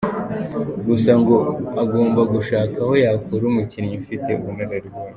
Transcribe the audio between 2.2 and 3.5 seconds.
gushaka aho yakura